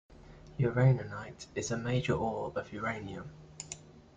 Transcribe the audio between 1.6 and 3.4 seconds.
a major ore of uranium.